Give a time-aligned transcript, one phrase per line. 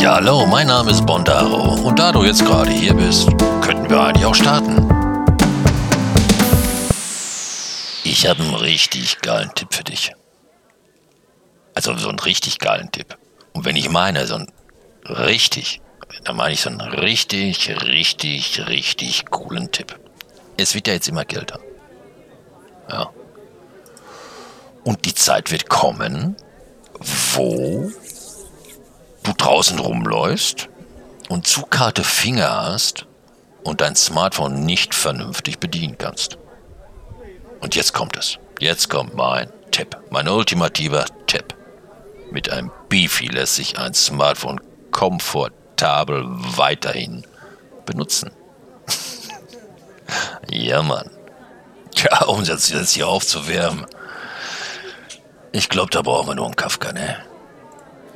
[0.00, 3.28] Ja, hallo, mein Name ist Bondaro und da du jetzt gerade hier bist,
[3.60, 4.88] könnten wir eigentlich auch starten.
[8.02, 10.14] Ich habe einen richtig geilen Tipp für dich.
[11.74, 13.18] Also so einen richtig geilen Tipp.
[13.52, 14.50] Und wenn ich meine, so einen
[15.04, 15.82] richtig,
[16.24, 20.00] dann meine ich so einen richtig, richtig, richtig coolen Tipp.
[20.56, 21.60] Es wird ja jetzt immer kälter.
[22.88, 23.10] Ja.
[24.82, 26.36] Und die Zeit wird kommen,
[27.34, 27.92] wo
[29.22, 30.68] du draußen rumläufst
[31.28, 33.06] und zu kalte Finger hast
[33.62, 36.38] und dein Smartphone nicht vernünftig bedienen kannst.
[37.60, 38.38] Und jetzt kommt es.
[38.58, 41.54] Jetzt kommt mein Tipp, mein ultimativer Tipp.
[42.30, 44.60] Mit einem Beefy lässt sich ein Smartphone
[44.90, 47.24] komfortabel weiterhin
[47.86, 48.30] benutzen.
[50.50, 51.10] ja, Mann.
[51.94, 53.86] Tja, um das jetzt hier aufzuwärmen.
[55.52, 57.16] Ich glaube, da brauchen wir nur einen Kafka, ne?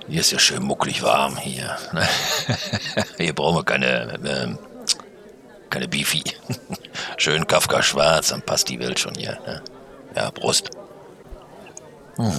[0.08, 1.76] Hier ist ja schön mucklig warm hier.
[1.92, 2.06] Ne?
[3.16, 4.54] hier brauchen wir keine, äh,
[5.70, 6.22] keine Beefy.
[7.16, 9.38] schön Kafka schwarz, dann passt die Welt schon hier.
[9.46, 9.62] Ne?
[10.14, 10.70] Ja, Brust.
[12.16, 12.32] Hm.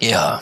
[0.00, 0.40] Ja.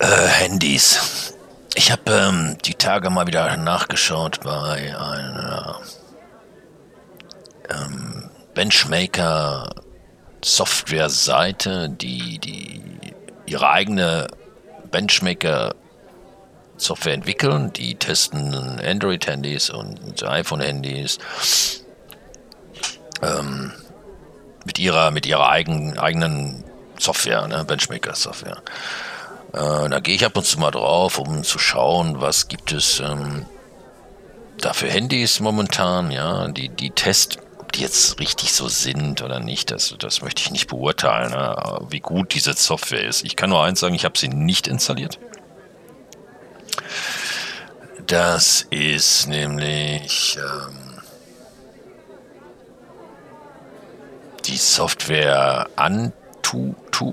[0.00, 1.34] Äh, Handys.
[1.74, 5.80] Ich habe ähm, die Tage mal wieder nachgeschaut bei einer
[7.70, 9.70] ähm, Benchmaker
[10.42, 12.82] Software-Seite, die, die
[13.48, 14.28] ihre eigene
[14.90, 15.74] Benchmaker
[16.76, 17.72] Software entwickeln.
[17.72, 21.18] Die testen Android-Handys und iPhone-Handys
[23.22, 23.72] ähm,
[24.64, 26.64] mit ihrer, mit ihrer eigen, eigenen
[26.98, 27.64] Software, ne?
[27.64, 28.62] Benchmaker-Software.
[29.52, 33.00] Äh, da gehe ich ab und zu mal drauf, um zu schauen, was gibt es
[33.00, 33.46] ähm,
[34.60, 37.38] da für Handys momentan, ja, die, die Test,
[37.74, 41.78] die jetzt richtig so sind oder nicht, das, das möchte ich nicht beurteilen, ne?
[41.90, 43.24] wie gut diese Software ist.
[43.24, 45.18] Ich kann nur eins sagen, ich habe sie nicht installiert.
[48.06, 51.00] Das ist nämlich ähm,
[54.46, 57.12] die Software Antutu.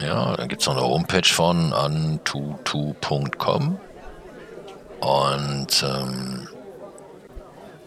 [0.00, 3.00] Ja, da gibt es noch eine Homepage von antutu.com.
[5.00, 6.48] Und ähm,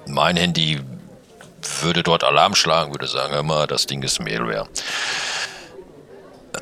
[0.07, 0.81] mein Handy
[1.81, 4.67] würde dort Alarm schlagen, würde sagen, immer, das Ding ist Mailware.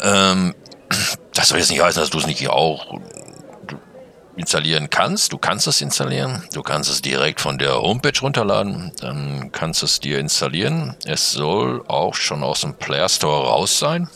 [0.02, 0.56] Ähm,
[1.34, 3.00] das soll jetzt nicht heißen, dass du es nicht auch
[4.40, 5.34] installieren kannst.
[5.34, 6.44] Du kannst es installieren.
[6.54, 8.94] Du kannst es direkt von der Homepage runterladen.
[9.02, 10.96] Dann kannst du es dir installieren.
[11.06, 14.10] Es soll auch schon aus dem Player Store raus sein,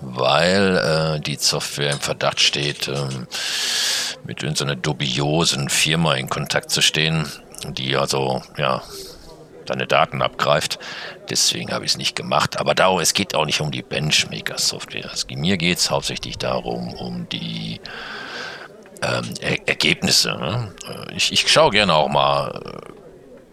[0.00, 0.76] weil
[1.16, 3.26] äh, die Software im Verdacht steht, ähm,
[4.24, 7.26] mit irgendeiner dubiosen Firma in Kontakt zu stehen,
[7.68, 8.82] die also ja
[9.64, 10.78] deine Daten abgreift.
[11.30, 12.58] Deswegen habe ich es nicht gemacht.
[12.58, 15.10] Aber darum, es geht auch nicht um die Benchmaker-Software.
[15.30, 17.80] Mir geht es hauptsächlich darum, um die
[19.02, 20.30] ähm, er Ergebnisse.
[20.36, 20.72] Ne?
[20.88, 22.92] Äh, ich, ich schaue gerne auch mal äh,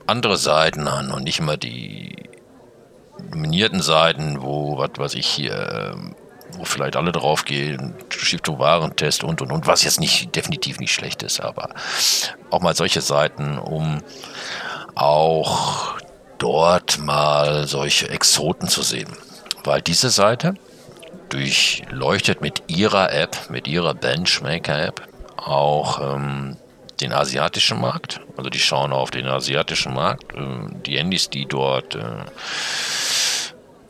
[0.08, 2.30] andere Seiten an und nicht immer die
[3.30, 6.16] dominierten Seiten, wo, was weiß ich hier, ähm,
[6.58, 10.94] wo vielleicht alle drauf gehen, Stiftung Warentest und und und, was jetzt nicht definitiv nicht
[10.94, 11.70] schlecht ist, aber
[12.50, 14.02] auch mal solche Seiten, um
[14.96, 15.98] auch
[16.42, 19.16] dort mal solche Exoten zu sehen.
[19.64, 20.56] Weil diese Seite
[21.30, 25.08] durchleuchtet mit ihrer App, mit ihrer Benchmaker-App,
[25.38, 26.58] auch ähm,
[27.00, 28.22] den asiatischen Markt.
[28.38, 30.34] Also die schauen auf den asiatischen Markt.
[30.34, 30.40] Äh,
[30.86, 32.26] die Handys, die dort äh,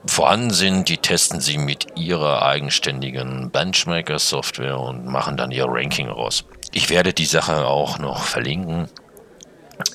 [0.05, 6.43] vorhanden sind, die testen sie mit ihrer eigenständigen Benchmaker-Software und machen dann ihr Ranking raus.
[6.73, 8.89] Ich werde die Sache auch noch verlinken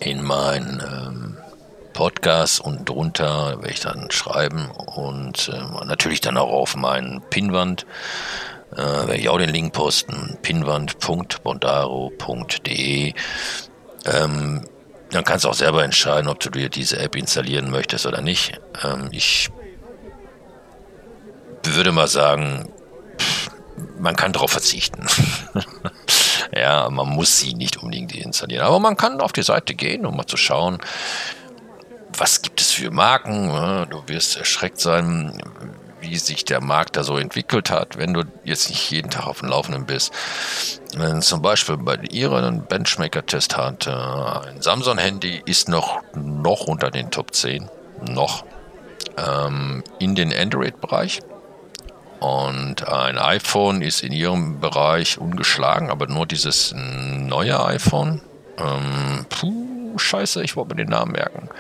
[0.01, 1.37] in meinen ähm,
[1.97, 7.87] Podcast und drunter werde ich dann schreiben und äh, natürlich dann auch auf meinen Pinwand
[8.73, 13.15] äh, werde ich auch den Link posten, pinwand.bondaro.de.
[14.05, 14.69] Ähm,
[15.11, 18.61] dann kannst du auch selber entscheiden, ob du dir diese App installieren möchtest oder nicht.
[18.85, 19.49] Ähm, ich
[21.65, 22.71] würde mal sagen,
[23.99, 25.07] man kann darauf verzichten.
[26.55, 28.67] ja, man muss sie nicht unbedingt installieren.
[28.67, 30.79] Aber man kann auf die Seite gehen, um mal zu schauen,
[32.19, 33.49] was gibt es für Marken.
[33.91, 35.41] Du wirst erschreckt sein,
[36.01, 39.41] wie sich der Markt da so entwickelt hat, wenn du jetzt nicht jeden Tag auf
[39.41, 40.13] dem Laufenden bist.
[40.97, 46.91] Wenn zum Beispiel bei ihrer einen Benchmaker-Test hat, äh, ein Samsung-Handy ist noch, noch unter
[46.91, 47.69] den Top 10,
[48.09, 48.45] noch
[49.17, 51.21] ähm, in den Android-Bereich.
[52.21, 58.23] Und ein iPhone ist in ihrem Bereich ungeschlagen, aber nur dieses neue iPhone.
[58.59, 61.51] Ähm, puh, scheiße, ich wollte mir den Namen merken.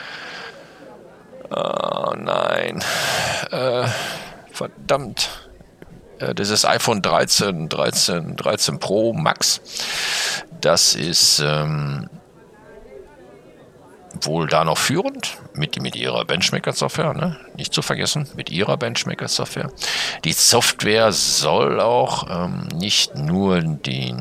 [1.50, 2.82] Oh nein.
[3.50, 3.86] Äh,
[4.52, 5.28] verdammt.
[6.18, 9.60] äh, dieses iPhone 13, 13, 13 Pro Max.
[10.60, 12.08] Das ist ähm,
[14.24, 17.36] wohl da noch führend mit, mit ihrer Benchmaker-Software, ne?
[17.56, 19.70] nicht zu vergessen, mit ihrer Benchmaker-Software.
[20.24, 24.14] Die Software soll auch ähm, nicht nur die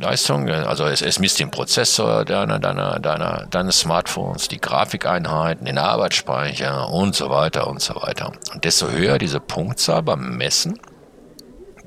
[0.00, 5.78] Leistung, also es, es misst den Prozessor deiner, deiner, deiner, deines Smartphones, die Grafikeinheiten, den
[5.78, 8.32] Arbeitsspeicher und so weiter und so weiter.
[8.52, 10.78] Und desto höher diese Punktzahl beim Messen,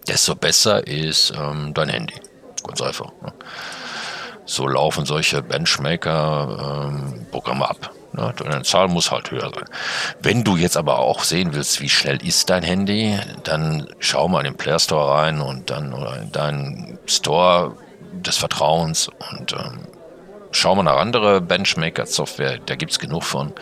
[0.08, 2.16] desto besser ist ähm, dein Handy.
[2.66, 3.12] Ganz einfach.
[3.22, 3.34] Ne?
[4.50, 7.92] So laufen solche Benchmaker-Programme ähm, ab.
[8.14, 8.34] Ne?
[8.36, 9.66] Deine Zahl muss halt höher sein.
[10.24, 14.40] Wenn du jetzt aber auch sehen willst, wie schnell ist dein Handy, dann schau mal
[14.40, 17.78] in den Play Store rein und dann oder in deinen Store
[18.12, 19.82] des Vertrauens und ähm,
[20.50, 23.54] schau mal nach andere Benchmaker-Software, da gibt es genug von.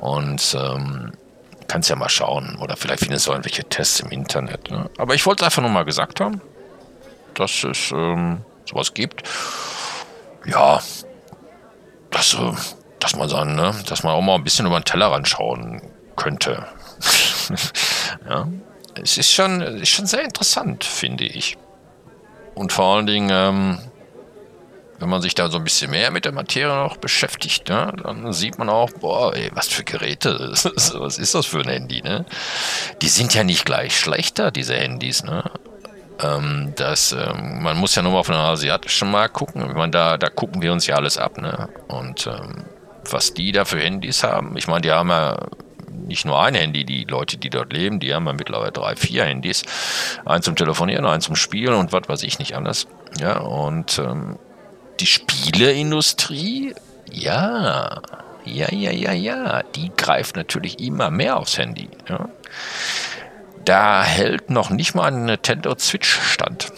[0.00, 1.12] Und ähm,
[1.68, 2.58] kannst ja mal schauen.
[2.60, 4.72] Oder vielleicht findest du irgendwelche Tests im Internet.
[4.72, 4.90] Ne?
[4.98, 6.40] Aber ich wollte einfach nur mal gesagt haben,
[7.34, 8.38] dass es ähm,
[8.68, 9.22] sowas gibt
[10.46, 10.80] ja,
[12.10, 12.52] dass, äh,
[13.00, 15.82] dass man sagen, ne, dass man auch mal ein bisschen über den Tellerrand schauen
[16.16, 16.66] könnte.
[18.28, 18.46] ja,
[19.02, 21.58] es ist schon, ist schon sehr interessant, finde ich.
[22.54, 23.78] Und vor allen Dingen, ähm,
[24.98, 28.32] wenn man sich da so ein bisschen mehr mit der Materie noch beschäftigt, ne, dann
[28.32, 30.50] sieht man auch, boah, ey, was für Geräte,
[30.94, 32.24] was ist das für ein Handy, ne?
[33.02, 35.44] Die sind ja nicht gleich schlechter, diese Handys, ne?
[36.22, 39.66] Ähm, das, ähm, man muss ja nur mal auf den asiatischen Markt gucken.
[39.68, 41.38] Ich meine, da, da gucken wir uns ja alles ab.
[41.38, 41.68] Ne?
[41.88, 42.64] Und ähm,
[43.10, 45.36] was die da für Handys haben, ich meine, die haben ja
[45.90, 49.24] nicht nur ein Handy, die Leute, die dort leben, die haben ja mittlerweile drei, vier
[49.24, 49.62] Handys.
[50.24, 52.86] Eins zum Telefonieren, eins zum Spielen und was weiß ich nicht alles.
[53.18, 54.38] Ja, und ähm,
[55.00, 56.74] die Spieleindustrie,
[57.10, 58.00] ja,
[58.44, 61.88] ja, ja, ja, ja, die greift natürlich immer mehr aufs Handy.
[62.08, 62.28] Ja
[63.66, 66.72] da hält noch nicht mal ein Nintendo Switch stand.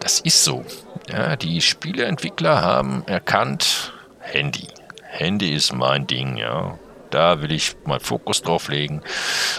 [0.00, 0.64] Das ist so.
[1.08, 4.68] Ja, die Spieleentwickler haben erkannt, Handy.
[5.02, 6.78] Handy ist mein Ding, ja.
[7.10, 9.02] Da will ich meinen Fokus drauf legen.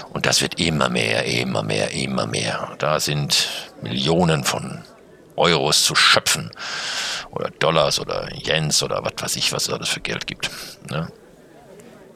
[0.10, 2.76] Und das wird immer mehr, immer mehr, immer mehr.
[2.80, 3.50] Da sind
[3.82, 4.84] Millionen von
[5.36, 6.52] Euros zu schöpfen.
[7.32, 10.50] Oder Dollars oder Jens oder was weiß ich, was es alles für Geld gibt.
[10.90, 11.12] Ne?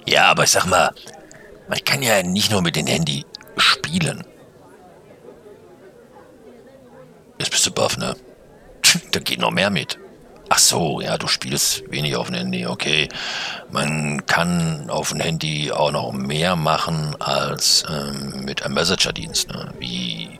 [0.07, 0.91] Ja, aber ich sag mal,
[1.67, 3.25] man kann ja nicht nur mit dem Handy
[3.57, 4.23] spielen.
[7.37, 8.15] Jetzt bist du baff, ne?
[9.11, 9.99] da geht noch mehr mit.
[10.47, 13.09] Ach so, ja, du spielst wenig auf dem Handy, okay.
[13.71, 19.73] Man kann auf dem Handy auch noch mehr machen als ähm, mit einem Messenger-Dienst, ne?
[19.79, 20.39] wie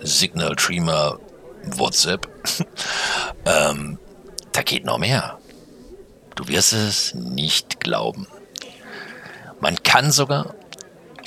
[0.00, 1.18] Signal, Streamer,
[1.64, 2.28] WhatsApp.
[3.44, 3.98] ähm,
[4.52, 5.38] da geht noch mehr.
[6.36, 8.28] Du wirst es nicht glauben.
[9.60, 10.54] Man kann sogar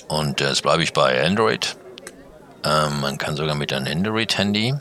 [0.09, 1.77] und jetzt bleibe ich bei Android.
[2.65, 4.73] Ähm, man kann sogar mit einem Android-Handy,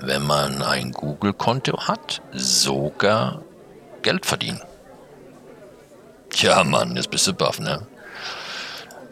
[0.00, 3.42] wenn man ein Google-Konto hat, sogar
[4.02, 4.62] Geld verdienen.
[6.30, 7.86] Tja, Mann, jetzt bist du baff, ne?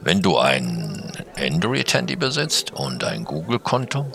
[0.01, 4.07] Wenn du ein Android-Handy besitzt und ein Google-Konto,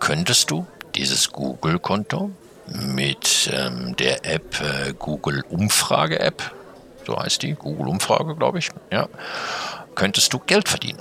[0.00, 2.30] könntest du dieses Google-Konto
[2.66, 6.52] mit ähm, der App äh, Google Umfrage-App,
[7.06, 9.08] so heißt die, Google Umfrage, glaube ich, ja,
[9.94, 11.00] könntest du Geld verdienen.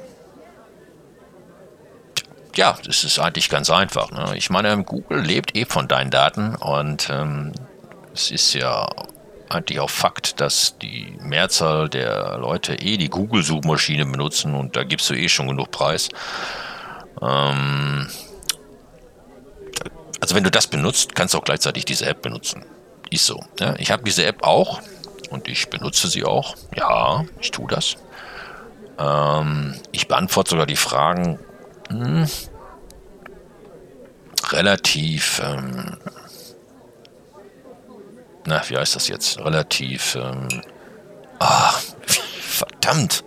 [2.55, 4.11] Ja, das ist eigentlich ganz einfach.
[4.11, 4.33] Ne?
[4.35, 7.53] Ich meine, Google lebt eh von deinen Daten und ähm,
[8.13, 8.89] es ist ja
[9.49, 15.09] eigentlich auch Fakt, dass die Mehrzahl der Leute eh die Google-Suchmaschine benutzen und da gibst
[15.09, 16.09] du eh schon genug Preis.
[17.21, 18.09] Ähm,
[20.21, 22.65] also wenn du das benutzt, kannst du auch gleichzeitig diese App benutzen.
[23.09, 23.43] Ist so.
[23.59, 23.75] Ja?
[23.77, 24.81] Ich habe diese App auch
[25.29, 26.55] und ich benutze sie auch.
[26.75, 27.95] Ja, ich tue das.
[28.99, 31.39] Ähm, ich beantworte sogar die Fragen
[31.89, 32.27] hm,
[34.51, 35.97] relativ, ähm,
[38.45, 39.39] na, wie heißt das jetzt?
[39.39, 40.47] Relativ, ähm,
[41.39, 41.79] ach,
[42.41, 43.23] verdammt.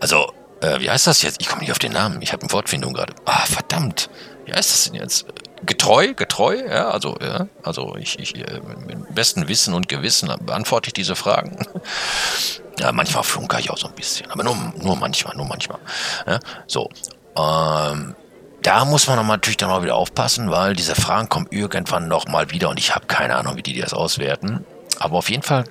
[0.00, 1.40] Also, äh, wie heißt das jetzt?
[1.40, 2.22] Ich komme nicht auf den Namen.
[2.22, 3.14] Ich habe eine Wortfindung gerade.
[3.24, 4.10] Ah, verdammt.
[4.44, 5.26] Wie heißt das denn jetzt?
[5.64, 10.88] Getreu, getreu, ja, also, ja, also ich, ich äh, mit bestem Wissen und Gewissen beantworte
[10.88, 11.56] ich diese Fragen.
[12.78, 15.78] Ja, manchmal flunker ich auch so ein bisschen, aber nur, nur manchmal, nur manchmal.
[16.26, 16.88] Ja, so,
[17.36, 18.14] ähm,
[18.62, 22.50] da muss man natürlich dann mal wieder aufpassen, weil diese Fragen kommen irgendwann noch mal
[22.50, 24.64] wieder und ich habe keine Ahnung, wie die das auswerten.
[24.98, 25.64] Aber auf jeden Fall,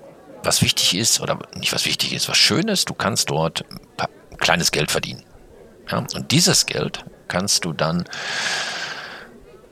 [0.43, 3.63] was wichtig ist, oder nicht was wichtig ist, was schön ist, du kannst dort
[4.41, 5.23] kleines Geld verdienen.
[5.89, 8.03] Ja, und dieses Geld kannst du dann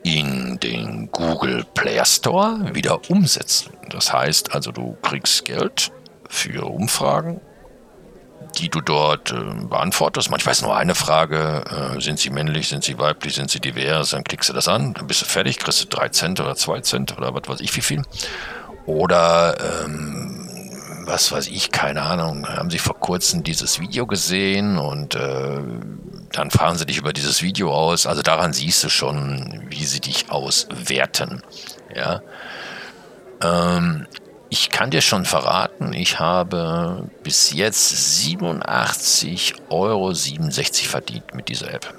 [0.04, 3.74] in den Google Play Store wieder umsetzen.
[3.90, 5.92] Das heißt also, du kriegst Geld
[6.30, 7.42] für Umfragen,
[8.58, 10.32] die du dort äh, beantwortest.
[10.32, 11.66] Manchmal ist nur eine Frage,
[11.98, 14.94] äh, sind sie männlich, sind sie weiblich, sind sie divers, dann klickst du das an,
[14.94, 17.76] dann bist du fertig, kriegst du drei Cent oder zwei Cent oder was weiß ich
[17.76, 18.04] wie viel.
[18.86, 20.50] Oder ähm,
[21.06, 25.60] was weiß ich, keine Ahnung, haben sie vor kurzem dieses Video gesehen und äh,
[26.32, 28.06] dann fragen sie dich über dieses Video aus.
[28.06, 31.42] Also daran siehst du schon, wie sie dich auswerten.
[31.96, 32.22] Ja.
[33.42, 34.06] Ähm,
[34.50, 40.14] ich kann dir schon verraten, ich habe bis jetzt 87,67 Euro
[40.90, 41.94] verdient mit dieser App.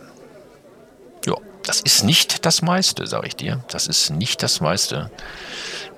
[1.26, 3.62] Ja, das ist nicht das meiste, sage ich dir.
[3.68, 5.12] Das ist nicht das meiste,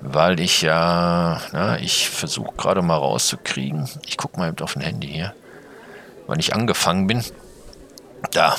[0.01, 3.89] weil ich ja, na, ich versuche gerade mal rauszukriegen.
[4.05, 5.33] Ich gucke mal auf dem Handy hier,
[6.27, 7.23] wann ich angefangen bin.
[8.31, 8.55] Da,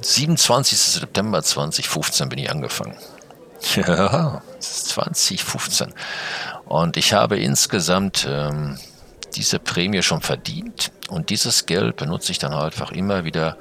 [0.00, 0.76] 27.
[0.76, 2.96] September 2015 bin ich angefangen.
[3.74, 5.92] Ja, 2015.
[6.68, 8.76] Und ich habe insgesamt ähm,
[9.38, 13.56] diese Prämie schon verdient und dieses Geld benutze ich dann halt einfach immer wieder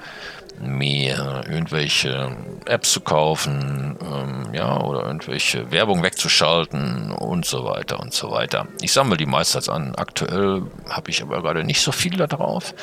[0.60, 8.14] mehr irgendwelche Apps zu kaufen, ähm, ja, oder irgendwelche Werbung wegzuschalten und so weiter und
[8.14, 8.68] so weiter.
[8.82, 9.94] Ich sammle die meistens an.
[9.96, 12.74] Aktuell habe ich aber gerade nicht so viel da drauf,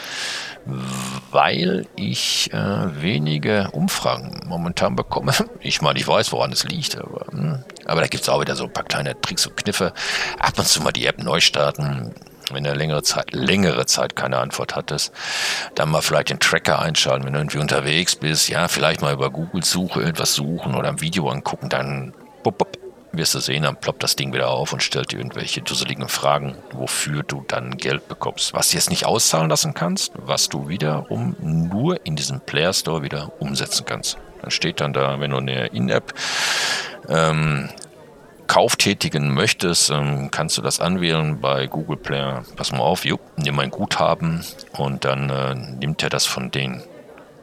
[1.32, 5.32] weil ich äh, wenige Umfragen momentan bekomme.
[5.66, 8.54] Ich meine, ich weiß, woran es liegt, aber, hm, aber da gibt es auch wieder
[8.54, 9.94] so ein paar kleine Tricks und Kniffe.
[10.38, 12.14] Ab und zu mal die App neu starten,
[12.50, 15.12] wenn er längere Zeit, längere Zeit keine Antwort hattest,
[15.74, 19.30] dann mal vielleicht den Tracker einschalten, wenn du irgendwie unterwegs bist, ja, vielleicht mal über
[19.30, 22.78] Google Suche irgendwas suchen oder ein Video angucken, dann bup, bup,
[23.12, 26.56] wirst du sehen, dann ploppt das Ding wieder auf und stellt dir irgendwelche dusseligen Fragen,
[26.72, 28.54] wofür du dann Geld bekommst.
[28.54, 33.02] Was du jetzt nicht auszahlen lassen kannst, was du wiederum nur in diesem Player Store
[33.02, 34.18] wieder umsetzen kannst.
[34.42, 36.12] Dann steht dann da, wenn du eine In-App
[37.08, 37.68] ähm,
[38.46, 42.44] Kauf tätigen möchtest, ähm, kannst du das anwählen bei Google Player.
[42.56, 44.44] Pass mal auf, jo, nimm ein Guthaben
[44.76, 46.82] und dann äh, nimmt er das von den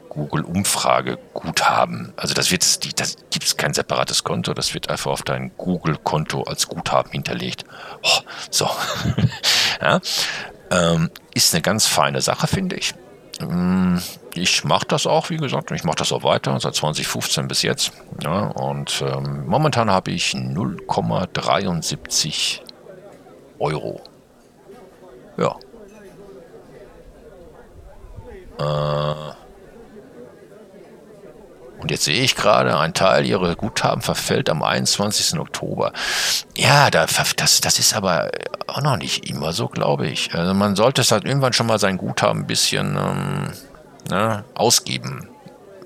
[0.09, 2.13] Google Umfrage Guthaben.
[2.17, 2.63] Also das wird,
[2.99, 7.11] das gibt es kein separates Konto, das wird einfach auf dein Google Konto als Guthaben
[7.11, 7.63] hinterlegt.
[8.03, 8.69] Oh, so,
[9.81, 10.01] ja,
[10.69, 12.93] ähm, ist eine ganz feine Sache, finde ich.
[13.47, 13.97] Mm,
[14.33, 17.91] ich mache das auch, wie gesagt, ich mache das auch weiter, seit 2015 bis jetzt.
[18.21, 22.59] Ja, und ähm, momentan habe ich 0,73
[23.59, 24.01] Euro.
[25.37, 25.55] Ja.
[28.59, 29.33] Äh,
[31.81, 35.39] und jetzt sehe ich gerade, ein Teil ihrer Guthaben verfällt am 21.
[35.39, 35.93] Oktober.
[36.55, 38.29] Ja, das, das ist aber
[38.67, 40.33] auch noch nicht immer so, glaube ich.
[40.35, 43.51] Also man sollte es halt irgendwann schon mal sein Guthaben ein bisschen ähm,
[44.09, 45.27] ne, ausgeben.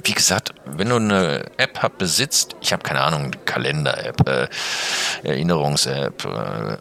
[0.04, 4.48] Wie gesagt, wenn du eine App hab, besitzt, ich habe keine Ahnung, Kalender-App, äh,
[5.24, 6.78] Erinnerungs-App, äh,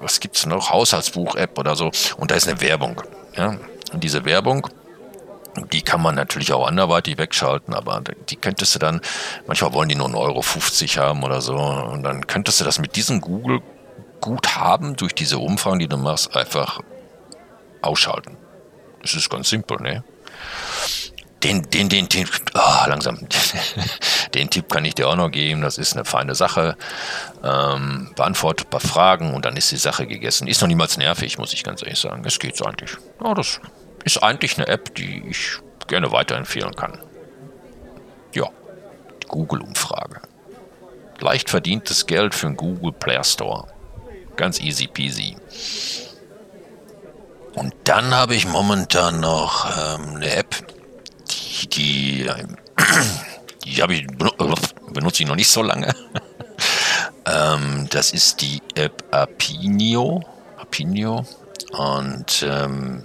[0.00, 3.02] was gibt's noch, Haushaltsbuch-App oder so, und da ist eine Werbung.
[3.36, 3.56] Ja?
[3.92, 4.68] Und diese Werbung
[5.72, 9.00] die kann man natürlich auch anderweitig wegschalten, aber die könntest du dann,
[9.46, 12.96] manchmal wollen die nur 1,50 Euro haben oder so, und dann könntest du das mit
[12.96, 13.60] diesem Google
[14.20, 16.80] Guthaben durch diese Umfragen, die du machst, einfach
[17.82, 18.36] ausschalten.
[19.02, 20.04] Das ist ganz simpel, ne?
[21.42, 23.18] Den, den, den, den, oh, langsam,
[24.34, 25.62] den Tipp kann ich dir auch noch geben.
[25.62, 26.76] Das ist eine feine Sache.
[27.42, 30.46] Ähm, beantwortet ein paar Fragen und dann ist die Sache gegessen.
[30.48, 32.22] Ist noch niemals nervig, muss ich ganz ehrlich sagen.
[32.26, 32.90] Es geht so eigentlich.
[33.24, 33.58] Ja, das
[34.04, 36.98] ist eigentlich eine App, die ich gerne weiterempfehlen kann.
[38.34, 38.48] Ja,
[39.22, 40.20] die Google-Umfrage.
[41.20, 43.66] Leicht verdientes Geld für den Google Play Store.
[44.36, 45.36] Ganz easy peasy.
[47.54, 50.54] Und dann habe ich momentan noch ähm, eine App,
[51.30, 52.56] die, die, ähm,
[53.64, 55.92] die habe ich benutze ich noch nicht so lange.
[57.26, 60.22] ähm, das ist die App Apinio.
[60.58, 61.26] Apinio.
[61.72, 63.04] Und ähm,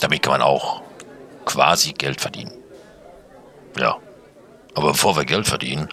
[0.00, 0.82] damit kann man auch
[1.44, 2.52] quasi Geld verdienen.
[3.76, 3.96] Ja.
[4.74, 5.88] Aber bevor wir Geld verdienen,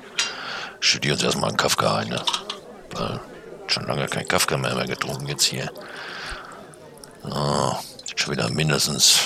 [0.80, 2.10] studieren uns erstmal einen Kafka ein.
[2.10, 2.24] Ne?
[2.92, 3.20] Weil
[3.68, 5.72] schon lange kein Kafka mehr, mehr getrunken jetzt hier.
[7.24, 7.76] Oh,
[8.16, 9.20] schon wieder mindestens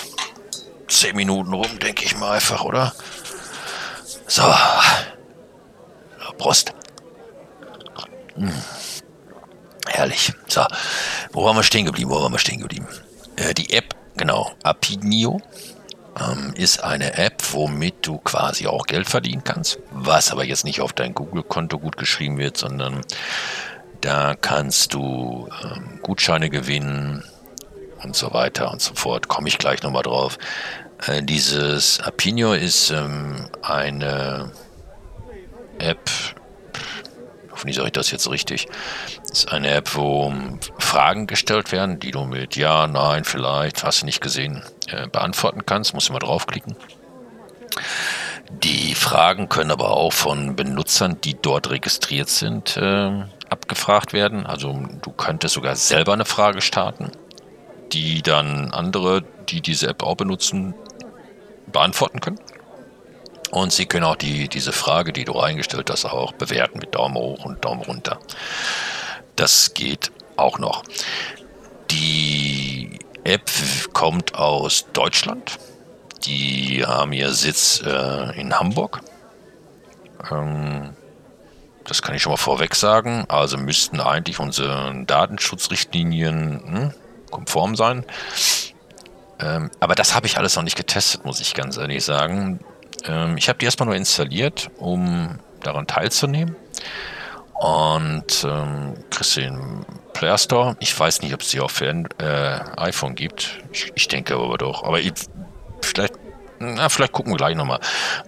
[0.87, 2.93] 10 Minuten rum, denke ich mal einfach, oder?
[4.27, 4.43] So.
[6.37, 6.73] Prost.
[8.35, 8.51] Hm.
[9.87, 10.33] Herrlich.
[10.47, 10.65] So.
[11.33, 12.09] Wo waren wir stehen geblieben?
[12.09, 12.87] Wo waren wir stehen geblieben?
[13.35, 13.90] Äh, die App
[14.21, 15.41] Genau, Apinio
[16.15, 20.79] ähm, ist eine App, womit du quasi auch Geld verdienen kannst, was aber jetzt nicht
[20.79, 23.01] auf dein Google-Konto gut geschrieben wird, sondern
[24.01, 27.23] da kannst du ähm, Gutscheine gewinnen
[28.03, 29.27] und so weiter und so fort.
[29.27, 30.37] Komme ich gleich nochmal drauf.
[31.07, 34.51] Äh, dieses Apinio ist ähm, eine
[35.79, 36.11] App,
[37.61, 38.67] hoffentlich sage ich das jetzt richtig.
[39.31, 40.33] Ist eine App, wo
[40.79, 45.63] Fragen gestellt werden, die du mit Ja, Nein, vielleicht, hast du nicht gesehen, äh, beantworten
[45.63, 45.93] kannst.
[45.93, 46.75] Musst du mal draufklicken.
[48.49, 54.47] Die Fragen können aber auch von Benutzern, die dort registriert sind, äh, abgefragt werden.
[54.47, 57.11] Also du könntest sogar selber eine Frage starten,
[57.91, 60.73] die dann andere, die diese App auch benutzen,
[61.71, 62.39] beantworten können.
[63.51, 67.15] Und sie können auch die, diese Frage, die du reingestellt hast, auch bewerten mit Daumen
[67.15, 68.17] hoch und Daumen runter.
[69.35, 70.83] Das geht auch noch.
[71.91, 73.51] Die App
[73.91, 75.59] kommt aus Deutschland.
[76.23, 79.01] Die haben ihr Sitz äh, in Hamburg.
[80.31, 80.91] Ähm,
[81.83, 83.25] das kann ich schon mal vorweg sagen.
[83.27, 86.93] Also müssten eigentlich unsere Datenschutzrichtlinien hm,
[87.29, 88.05] konform sein.
[89.39, 92.59] Ähm, aber das habe ich alles noch nicht getestet, muss ich ganz ehrlich sagen.
[93.05, 96.55] Ähm, ich habe die erstmal nur installiert, um daran teilzunehmen.
[97.53, 100.75] Und ähm, kriegst den Player Store.
[100.79, 103.59] Ich weiß nicht, ob es die auch für äh, iPhone gibt.
[103.71, 104.83] Ich, ich, denke aber doch.
[104.83, 105.13] Aber ich,
[105.81, 106.15] vielleicht,
[106.57, 107.79] na, vielleicht gucken wir gleich nochmal.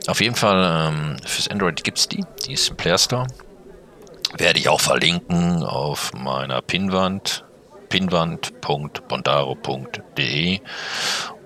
[0.08, 2.24] Auf jeden Fall, ähm, fürs Android gibt es die.
[2.46, 3.26] Die ist im Player Store.
[4.38, 7.44] Werde ich auch verlinken auf meiner Pinwand
[7.94, 10.60] pinwand.bondaro.de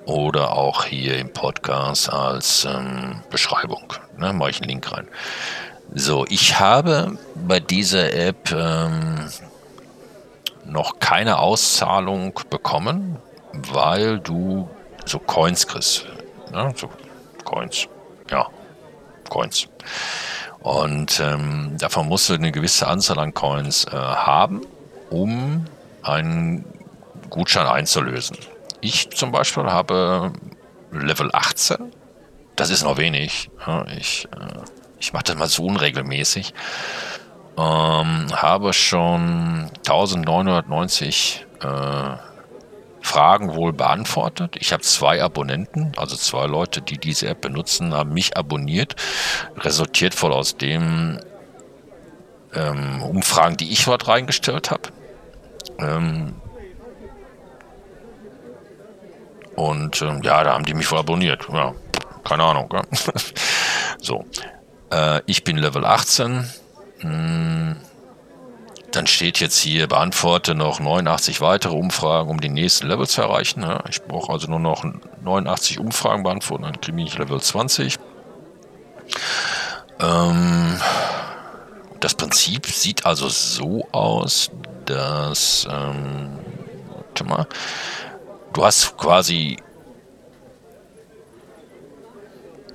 [0.08, 3.94] oder auch hier im Podcast als ähm, Beschreibung.
[4.18, 5.08] Ne, mache ich einen Link rein.
[5.94, 9.30] So, ich habe bei dieser App ähm,
[10.66, 13.18] noch keine Auszahlung bekommen,
[13.54, 14.70] weil du
[15.06, 16.06] so Coins kriegst.
[16.54, 16.74] Ne?
[16.76, 16.90] So
[17.44, 17.88] Coins.
[18.32, 18.48] Ja,
[19.30, 19.68] Coins.
[20.60, 24.62] Und ähm, davon musst du eine gewisse Anzahl an Coins äh, haben,
[25.10, 25.66] um
[26.02, 26.66] einen
[27.30, 28.38] Gutschein einzulösen.
[28.82, 30.34] Ich zum Beispiel habe
[30.92, 31.92] Level 18.
[32.56, 33.50] Das ist noch wenig.
[33.98, 34.62] Ich, äh,
[35.00, 36.54] ich mache das mal so unregelmäßig.
[37.58, 42.18] Ähm, habe schon 1990 äh,
[43.02, 44.58] Fragen wohl beantwortet.
[44.60, 48.96] Ich habe zwei Abonnenten, also zwei Leute, die diese App benutzen, haben mich abonniert.
[49.58, 51.20] Resultiert wohl aus dem
[52.54, 54.90] ähm, Umfragen, die ich dort reingestellt habe.
[55.80, 56.36] Ähm,
[59.58, 61.48] und ähm, ja, da haben die mich wohl abonniert.
[61.52, 61.74] Ja,
[62.24, 62.70] keine Ahnung.
[62.72, 62.84] Ja.
[64.00, 64.24] so.
[64.92, 66.48] Äh, ich bin Level 18.
[67.00, 67.76] Hm,
[68.92, 73.64] dann steht jetzt hier, beantworte noch 89 weitere Umfragen, um die nächsten Level zu erreichen.
[73.64, 74.86] Ja, ich brauche also nur noch
[75.24, 77.98] 89 Umfragen beantworten, dann kriege ich Level 20.
[80.00, 80.80] Ähm,
[82.00, 84.52] das Prinzip sieht also so aus,
[84.86, 86.38] dass, ähm,
[86.94, 87.48] warte mal,
[88.54, 89.58] du hast quasi.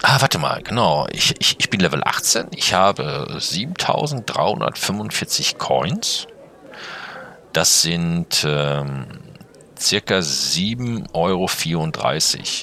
[0.02, 1.06] Ah, warte mal, genau.
[1.12, 2.48] Ich, ich, ich bin Level 18.
[2.54, 6.26] Ich habe 7345 Coins.
[7.52, 9.06] Das sind ähm,
[9.78, 11.48] circa 7,34 Euro.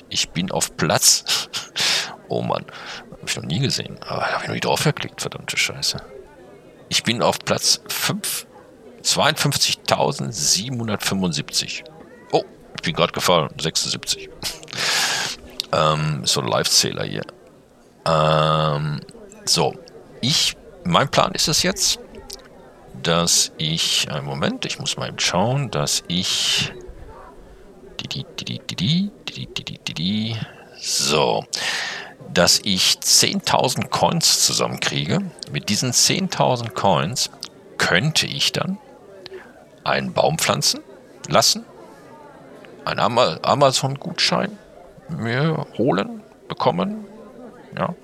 [0.10, 1.50] Ich bin auf Platz.
[2.32, 2.64] Oh Mann,
[3.10, 3.98] habe ich noch nie gesehen.
[4.04, 6.00] Aber habe ich noch nie drauf geklickt, verdammte Scheiße.
[6.88, 8.46] Ich bin auf Platz 5
[9.04, 11.84] 52.775
[12.82, 14.30] bin gerade gefahren, 76.
[15.72, 17.24] ähm, so ein Live-Zähler hier.
[18.06, 19.02] Ähm,
[19.46, 19.76] so,
[20.22, 22.00] ich, mein Plan ist es jetzt,
[23.02, 26.74] dass ich, einen Moment, ich muss mal eben schauen, dass ich,
[28.00, 28.60] die, die,
[29.94, 30.36] die,
[30.80, 31.46] so,
[32.34, 35.20] dass ich 10.000 Coins zusammenkriege.
[35.52, 37.30] Mit diesen 10.000 Coins
[37.78, 38.78] könnte ich dann
[39.84, 40.82] einen Baum pflanzen
[41.28, 41.66] lassen
[42.90, 43.00] einen
[43.44, 44.58] Amazon-Gutschein
[45.10, 47.06] mir holen, bekommen,
[47.78, 47.96] ja.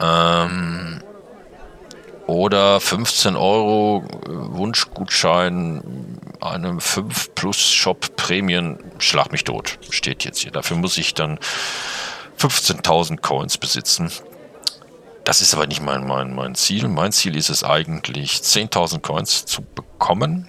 [0.00, 1.00] Ähm,
[2.26, 10.50] oder 15 Euro Wunschgutschein einem 5 Plus Shop Prämien, schlag mich tot, steht jetzt hier.
[10.50, 11.38] Dafür muss ich dann
[12.38, 14.10] 15.000 Coins besitzen.
[15.24, 16.88] Das ist aber nicht mein, mein, mein Ziel.
[16.88, 20.48] Mein Ziel ist es eigentlich, 10.000 Coins zu bekommen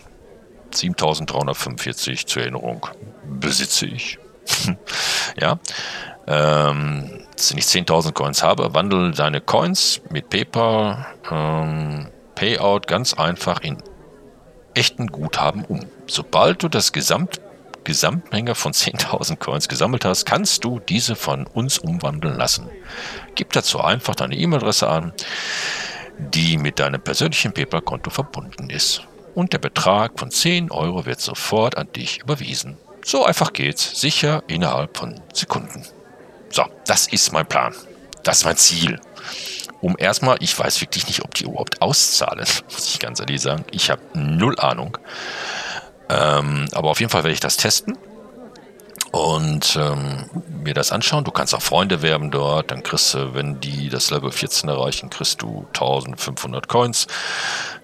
[0.78, 2.88] 7345 zur Erinnerung
[3.24, 4.20] besitze ich.
[5.40, 5.60] ja.
[6.28, 7.10] Ähm,
[7.50, 13.78] wenn ich 10.000 Coins habe, wandle deine Coins mit PayPal ähm, Payout ganz einfach in
[14.74, 15.86] echten Guthaben um.
[16.08, 17.42] Sobald du das Gesamt,
[17.84, 22.70] Gesamtmenge von 10.000 Coins gesammelt hast, kannst du diese von uns umwandeln lassen.
[23.36, 25.14] Gib dazu einfach deine E-Mail-Adresse an,
[26.18, 31.78] die mit deinem persönlichen PayPal-Konto verbunden ist und der Betrag von 10 Euro wird sofort
[31.78, 32.76] an dich überwiesen.
[33.06, 35.86] So einfach geht's, sicher innerhalb von Sekunden.
[36.50, 37.76] So, das ist mein Plan.
[38.24, 39.00] Das ist mein Ziel.
[39.80, 43.64] um erstmal, ich weiß wirklich nicht, ob die überhaupt auszahlen, muss ich ganz ehrlich sagen.
[43.70, 44.98] Ich habe null Ahnung.
[46.10, 47.96] Ähm, aber auf jeden Fall werde ich das testen
[49.12, 50.30] und ähm,
[50.64, 51.24] mir das anschauen.
[51.24, 52.72] Du kannst auch Freunde werben dort.
[52.72, 57.08] Dann kriegst du, wenn die das Level 14 erreichen, kriegst du 1500 Coins.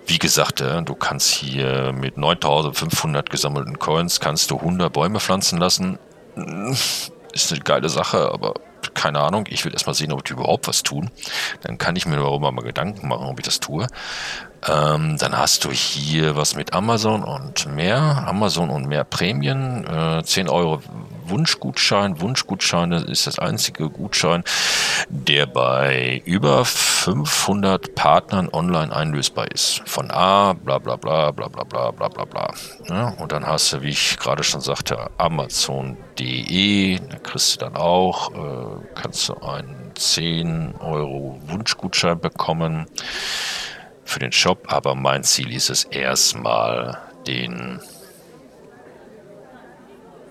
[0.06, 5.60] Wie gesagt, äh, du kannst hier mit 9500 gesammelten Coins kannst du 100 Bäume pflanzen
[5.60, 5.98] lassen.
[7.32, 8.56] Ist eine geile Sache, aber
[8.94, 9.46] keine Ahnung.
[9.50, 11.10] Ich will erstmal sehen, ob die überhaupt was tun.
[11.62, 13.88] Dann kann ich mir darüber mal Gedanken machen, ob ich das tue.
[14.68, 18.24] Ähm, dann hast du hier was mit Amazon und mehr.
[18.28, 19.86] Amazon und mehr Prämien.
[19.86, 20.82] Äh, 10 Euro
[21.26, 22.22] Wunschgutschein.
[22.22, 24.44] Wunschgutschein ist das einzige Gutschein,
[25.10, 29.82] der bei über 500 Partnern online einlösbar ist.
[29.86, 32.54] Von A, bla bla bla bla bla bla bla bla bla.
[32.88, 37.00] Ja, und dann hast du, wie ich gerade schon sagte, Amazon.de.
[37.00, 42.88] Da kriegst du dann auch, äh, kannst du einen 10 Euro Wunschgutschein bekommen
[44.06, 47.80] für den Shop, aber mein Ziel ist es erstmal, den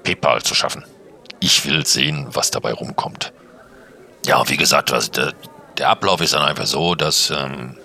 [0.03, 0.85] PayPal zu schaffen.
[1.41, 3.33] Ich will sehen, was dabei rumkommt.
[4.27, 5.33] Ja, wie gesagt, also der,
[5.79, 7.77] der, Ablauf ist dann einfach so, dass ähm,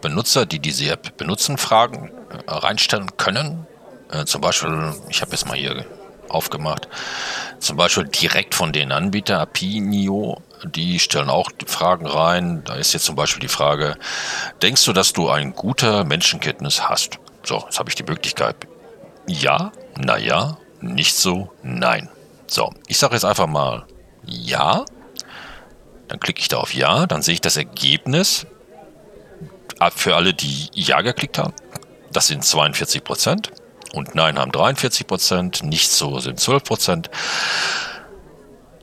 [0.00, 2.10] Benutzer, die diese App benutzen, Fragen
[2.46, 3.66] äh, reinstellen können.
[4.10, 5.84] Äh, zum Beispiel, ich habe jetzt mal hier
[6.28, 6.88] aufgemacht,
[7.64, 12.62] zum Beispiel direkt von den Anbietern, Apinio, die stellen auch Fragen rein.
[12.64, 13.96] Da ist jetzt zum Beispiel die Frage,
[14.62, 17.18] denkst du, dass du ein guter Menschenkenntnis hast?
[17.42, 18.56] So, jetzt habe ich die Möglichkeit.
[19.26, 22.08] Ja, naja, nicht so, nein.
[22.46, 23.86] So, ich sage jetzt einfach mal
[24.26, 24.84] ja.
[26.08, 28.46] Dann klicke ich da auf Ja, dann sehe ich das Ergebnis
[29.96, 31.54] für alle, die Ja geklickt haben.
[32.12, 33.52] Das sind 42 Prozent
[33.92, 37.10] und Nein haben 43 Prozent, nicht so sind 12 Prozent.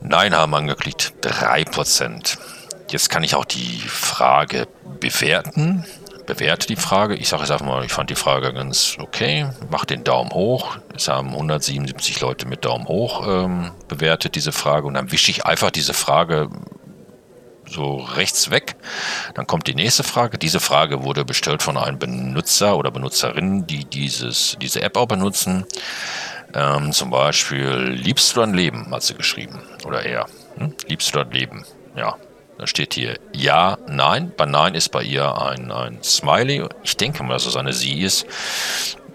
[0.01, 2.37] Nein haben angeklickt 3 Prozent.
[2.89, 4.67] Jetzt kann ich auch die Frage
[4.99, 5.85] bewerten.
[6.25, 7.15] Bewerte die Frage.
[7.15, 9.49] Ich sage jetzt einfach mal, ich fand die Frage ganz okay.
[9.69, 10.77] Mach den Daumen hoch.
[10.95, 14.85] Es haben 177 Leute mit Daumen hoch ähm, bewertet diese Frage.
[14.87, 16.49] Und dann wische ich einfach diese Frage
[17.69, 18.75] so rechts weg.
[19.35, 20.37] Dann kommt die nächste Frage.
[20.37, 25.65] Diese Frage wurde bestellt von einem Benutzer oder Benutzerin, die dieses, diese App auch benutzen.
[26.53, 29.61] Ähm, zum Beispiel, liebst du dein Leben, hat sie geschrieben.
[29.85, 30.25] Oder er.
[30.57, 30.75] Hm?
[30.87, 31.65] Liebst du dein Leben?
[31.95, 32.15] Ja.
[32.57, 34.33] Da steht hier ja, nein.
[34.35, 36.67] Bei nein ist bei ihr ein, ein Smiley.
[36.83, 38.25] Ich denke mal, dass es eine sie ist.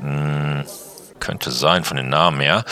[0.00, 0.64] Hm,
[1.20, 2.64] könnte sein von den Namen her.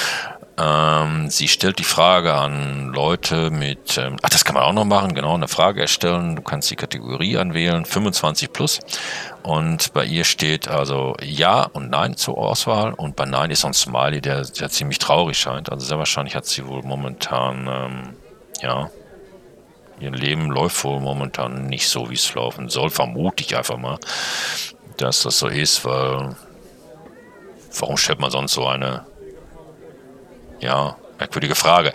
[0.59, 4.85] Ähm, sie stellt die Frage an Leute mit, ähm, ach, das kann man auch noch
[4.85, 6.37] machen, genau, eine Frage erstellen.
[6.37, 8.81] Du kannst die Kategorie anwählen, 25 plus.
[9.43, 12.93] Und bei ihr steht also Ja und Nein zur Auswahl.
[12.93, 15.73] Und bei Nein ist so ein Smiley, der, der ziemlich traurig scheint.
[15.73, 18.17] Also sehr wahrscheinlich hat sie wohl momentan, ähm,
[18.61, 18.91] ja,
[20.01, 22.91] ihr Leben läuft wohl momentan nicht so, wie es laufen soll.
[22.91, 23.99] Vermute ich einfach mal,
[24.99, 26.37] dass das so ist, weil
[27.79, 29.07] warum stellt man sonst so eine
[30.62, 31.92] ja, merkwürdige Frage.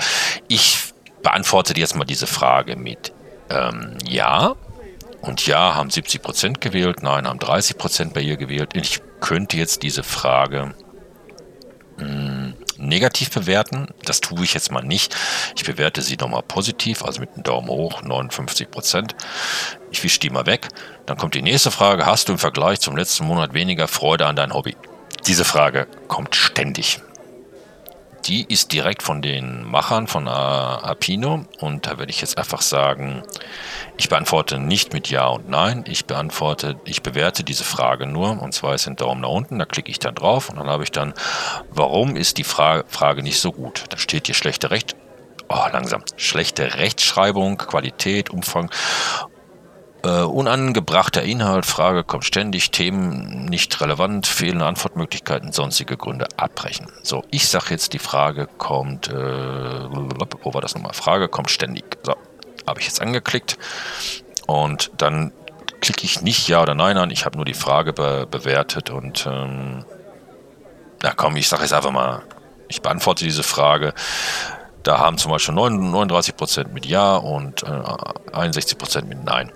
[0.47, 3.11] Ich beantworte jetzt mal diese Frage mit
[3.49, 4.55] ähm, Ja.
[5.21, 8.75] Und Ja haben 70 Prozent gewählt, Nein haben 30 Prozent bei ihr gewählt.
[8.75, 10.75] Ich könnte jetzt diese Frage
[11.97, 13.87] mh, hm, negativ bewerten.
[14.05, 15.15] Das tue ich jetzt mal nicht.
[15.55, 19.15] Ich bewerte sie nochmal positiv, also mit einem Daumen hoch, 59 Prozent.
[19.91, 20.67] Ich wische die mal weg.
[21.07, 22.05] Dann kommt die nächste Frage.
[22.05, 24.77] Hast du im Vergleich zum letzten Monat weniger Freude an deinem Hobby?
[25.25, 27.01] Diese Frage kommt ständig
[28.27, 31.45] die ist direkt von den Machern von Apino.
[31.59, 33.23] Und da werde ich jetzt einfach sagen,
[33.97, 38.41] ich beantworte nicht mit Ja und Nein, ich beantworte, ich bewerte diese Frage nur.
[38.41, 40.49] Und zwar ist ein Daumen nach unten, da klicke ich dann drauf.
[40.49, 41.13] Und dann habe ich dann,
[41.69, 43.85] warum ist die Frage, Frage nicht so gut?
[43.89, 44.95] Da steht hier schlechte Recht,
[45.49, 48.69] oh langsam, schlechte Rechtschreibung, Qualität, Umfang
[50.03, 56.87] äh, unangebrachter Inhalt, Frage kommt ständig, Themen nicht relevant, fehlende Antwortmöglichkeiten, sonstige Gründe abbrechen.
[57.03, 60.93] So, ich sage jetzt, die Frage kommt, äh, wo war das nochmal?
[60.93, 61.97] Frage kommt ständig.
[62.03, 62.15] So,
[62.67, 63.57] habe ich jetzt angeklickt
[64.45, 65.31] und dann
[65.81, 69.27] klicke ich nicht Ja oder Nein an, ich habe nur die Frage be bewertet und
[69.29, 69.85] ähm,
[71.01, 72.23] na komm, ich sage jetzt einfach mal,
[72.67, 73.93] ich beantworte diese Frage.
[74.87, 79.51] Da haben zum Beispiel 39% mit Ja und äh, 61% mit Nein.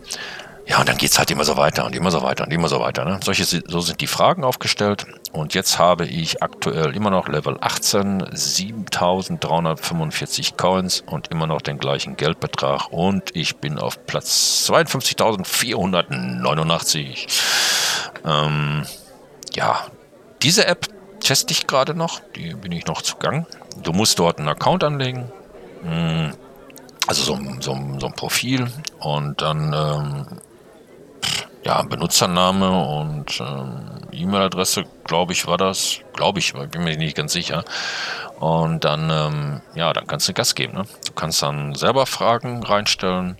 [0.67, 2.67] Ja, und dann geht es halt immer so weiter und immer so weiter und immer
[2.67, 3.05] so weiter.
[3.05, 3.17] Ne?
[3.23, 5.05] Solche, so sind die Fragen aufgestellt.
[5.31, 11.77] Und jetzt habe ich aktuell immer noch Level 18, 7345 Coins und immer noch den
[11.77, 12.91] gleichen Geldbetrag.
[12.91, 17.27] Und ich bin auf Platz 52.489.
[18.25, 18.85] Ähm,
[19.53, 19.79] ja,
[20.41, 20.87] diese App
[21.21, 22.19] teste ich gerade noch.
[22.35, 23.47] Die bin ich noch zu Gang.
[23.77, 25.31] Du musst dort einen Account anlegen.
[25.83, 26.33] Hm,
[27.07, 28.67] also so, so, so ein Profil.
[28.99, 30.25] Und dann ähm,
[31.63, 35.99] ja, Benutzername und ähm, E-Mail-Adresse, glaube ich, war das.
[36.13, 37.63] Glaube ich, bin mir nicht ganz sicher.
[38.39, 40.73] Und dann, ähm, ja, dann kannst du Gas geben.
[40.73, 40.85] Ne?
[41.05, 43.37] Du kannst dann selber Fragen reinstellen,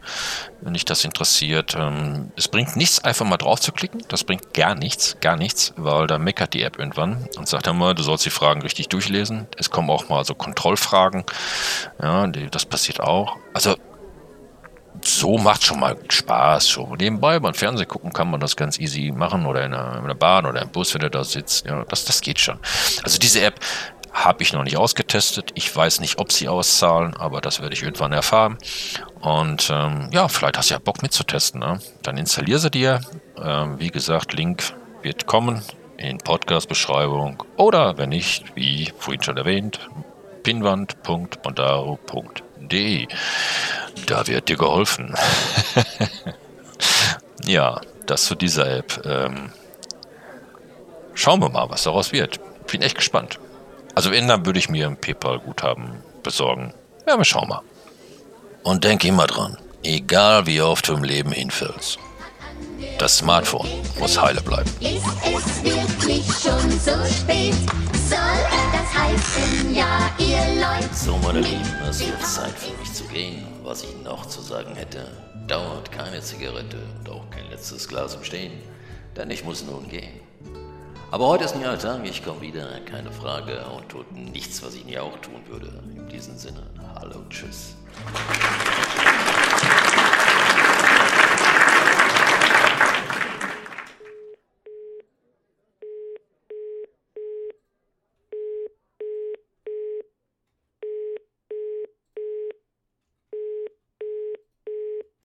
[0.62, 1.76] wenn dich das interessiert.
[1.76, 4.04] Ähm, es bringt nichts, einfach mal drauf zu klicken.
[4.10, 7.80] Das bringt gar nichts, gar nichts, weil da meckert die App irgendwann und sagt dann
[7.80, 9.48] mal, du sollst die Fragen richtig durchlesen.
[9.58, 11.24] Es kommen auch mal so Kontrollfragen.
[12.00, 13.38] Ja, die, das passiert auch.
[13.56, 13.76] Also
[15.06, 16.70] so macht schon mal Spaß.
[16.70, 20.08] Schon nebenbei beim Fernsehen gucken kann man das ganz easy machen oder in der, in
[20.08, 21.66] der Bahn oder im Bus, wenn du da sitzt.
[21.66, 22.60] Ja, das, das geht schon.
[23.04, 23.60] Also diese App
[24.14, 25.52] habe ich noch nicht ausgetestet.
[25.56, 28.58] Ich weiß nicht, ob sie auszahlen, aber das werde ich irgendwann erfahren.
[29.22, 31.60] Und ähm, ja, vielleicht hast du ja Bock mitzutesten.
[31.60, 31.80] Ne?
[32.04, 33.02] Dann installier sie dir.
[33.42, 35.64] Ähm, wie gesagt, Link wird kommen
[35.98, 39.80] in Podcast-Beschreibung oder wenn nicht, wie vorhin schon erwähnt,
[42.68, 43.08] pinwand.mondaro.de.
[44.06, 45.16] Da wird dir geholfen.
[47.46, 49.02] ja, das zu dieser App.
[49.06, 49.52] Ähm,
[51.14, 52.40] schauen wir mal, was daraus wird.
[52.68, 53.40] Bin echt gespannt.
[53.96, 56.74] Also wenn, dann würde ich mir ein PayPal-Guthaben besorgen.
[57.08, 57.62] Ja, wir schauen mal.
[58.64, 61.98] Und denk immer dran, egal wie oft du im Leben hinfällst,
[63.00, 63.68] das Smartphone
[64.00, 64.70] muss heile bleiben.
[64.80, 67.56] Ist es wirklich schon so spät?
[68.08, 68.20] Soll
[68.52, 70.94] das heißen, ja, ihr Leute?
[70.94, 73.46] So, meine Lieben, es wird Zeit für mich zu gehen.
[73.64, 75.08] Was ich noch zu sagen hätte,
[75.48, 78.54] dauert keine Zigarette und auch kein letztes Glas im Stehen,
[79.16, 80.20] denn ich muss nun gehen.
[81.12, 84.76] Aber heute ist ein neuer Tag, ich komme wieder, keine Frage, und tut nichts, was
[84.76, 85.68] ich nie auch tun würde.
[85.96, 86.64] In diesem Sinne,
[86.96, 87.76] hallo, tschüss.